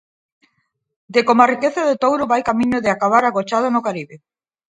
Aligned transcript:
'De 1.13 1.21
como 1.27 1.39
a 1.43 1.49
riqueza 1.53 1.81
de 1.89 1.99
Touro 2.01 2.29
vai 2.31 2.41
camiño 2.49 2.77
de 2.81 2.89
acabar 2.95 3.23
agochada 3.25 3.67
no 3.73 3.85
Caribe'. 3.87 4.19